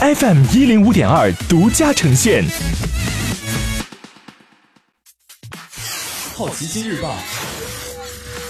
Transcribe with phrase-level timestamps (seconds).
[0.00, 2.44] FM 一零五点二独家呈现。
[6.36, 7.16] 好奇心日报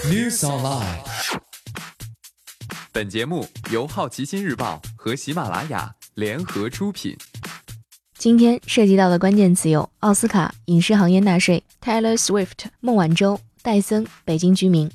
[0.05, 0.99] News Online。
[2.91, 7.17] 本节目由好奇心日报和喜马拉雅联合出品。
[8.15, 14.87] 今天涉及到的关键词有奥斯卡、影视行业纳税、Taylor Swift、孟晚舟、戴森、北京居民。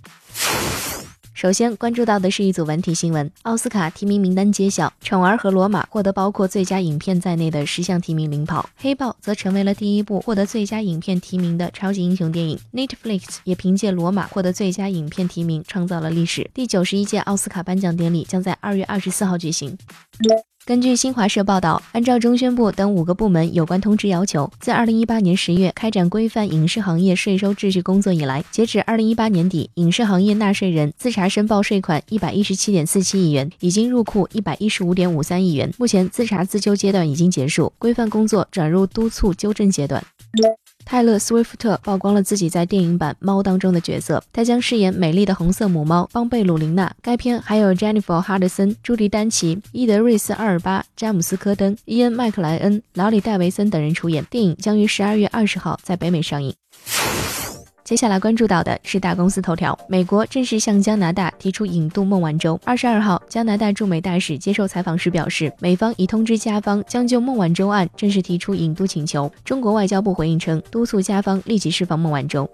[1.34, 12.56] 首先关注到的是一组文体新闻：奥斯卡提名名单揭晓，《宠儿》和《罗马》获得包括最佳影片在内的十项提名领跑，《黑豹》则成为了第一部获得最佳影片提名的超级英雄电影。
[12.72, 16.48] Netflix 也凭借《罗马》获得最佳影片提名，创造了历史。
[16.54, 19.76] 第九十一届奥斯卡颁奖典礼将在二月二十四号举行。
[20.66, 35.70] 根据新华社报道，按照中宣部等五个部门有关通知要求，自二零一八年十月开展规范影视行业税收秩序工作以来，截止二零一八年底，影视行业纳税人自查申报税款一百一十七点四七亿元，已经入库一百一十五点五三亿元。
[35.76, 40.02] 目前自查自纠阶段已经结束，规范工作转入督促纠正阶段。
[40.84, 46.94] 泰勒·斯威夫特曝光了自己在电影版《猫》当中的角色，他将饰演美丽的红色母猫邦贝鲁琳娜。
[47.00, 54.24] 该片还有詹妮弗·哈德森、朱迪·丹奇、伊德瑞斯·阿尔巴、詹姆斯·科登、伊恩·麦克莱恩、劳里·戴维森等人出演。
[54.26, 56.54] 电影将于十二月二十号在北美上映。
[57.84, 62.58] 接下来关注到的是大公司头条：美国正式向加拿大提出引渡孟晚舟。
[62.64, 69.30] 二十二号，加拿大驻美大使接受采访时表示，美方已通知加方将就孟晚舟案正式提出引渡请求。
[69.44, 72.48] 中国外交部回应称，督促加方立即释放孟晚舟。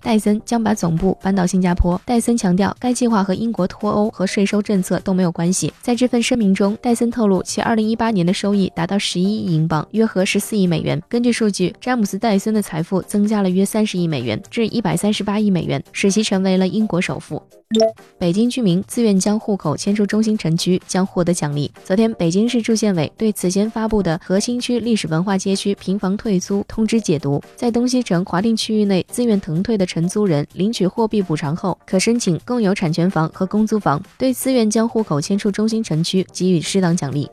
[0.00, 2.00] 戴森将把总部搬到新加坡。
[2.04, 5.72] 戴森强调，该计划和英国脱欧和税收政策都没有关系。
[5.80, 11.00] 在这份声明中，戴森透露，其2018年的收益达到11亿英镑，约合14亿美元。
[11.08, 17.42] 根据数据，詹姆斯·戴森的财富增加了约30亿美元，至138亿美元，使其成为了英国首富。
[18.18, 21.72] 北京居民自愿将户口迁出中心城区将获得奖励。
[21.82, 37.28] 昨天，北京市住建委对此前发布的核心区历史文化街区平房退租通知解读，在东西城划定区域内自愿腾退的承租人领取货币补偿后，可申请共有产权房和公租房，对自愿将户口迁出中心城区给予适当奖励。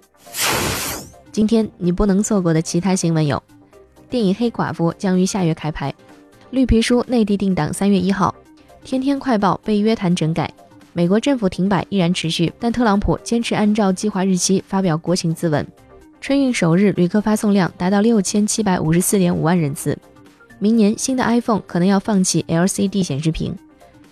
[1.31, 3.41] 今天你不能错过的其他新闻有：
[4.09, 5.91] 电影《黑寡妇》将于下月开拍，
[6.50, 8.34] 《绿皮书》内地定档三月一号。
[8.84, 10.51] 天天快报被约谈整改，
[10.94, 15.66] 美国政府停摆依然持续，但特朗普坚持按照计划日期发表国情咨文。
[16.19, 19.97] 春运首日旅客发送量达到六千七百五十四点五万人次。
[20.59, 23.56] 明年新的 iPhone 可能要放弃 LCD 显示屏。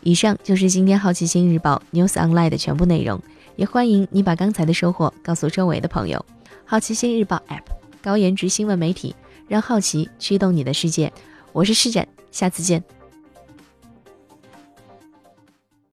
[0.02, 3.22] 以上就是今天好奇心日报 News Online 的全部内容，
[3.58, 6.26] 也欢迎你把刚才的收获告诉周围的朋友。
[6.64, 7.64] 好奇心日报 App
[8.02, 9.14] 高颜值新闻媒体，
[9.50, 11.12] 让好奇驱动你的世界。
[11.52, 12.97] 我是施展，下次见。